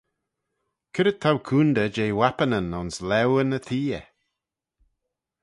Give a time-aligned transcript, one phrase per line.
[0.93, 4.05] C'red t'ou coontey jeh wappinyn ayns laueyn y theay?